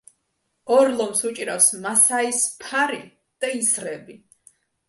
[0.77, 3.01] ორ ლომს უჭირავს მასაის ფარი
[3.45, 4.21] და ისრები.